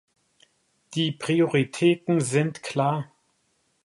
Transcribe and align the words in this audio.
Die 0.95 1.11
Prioritäten 1.11 2.21
sind 2.21 2.63
klar. 2.63 3.11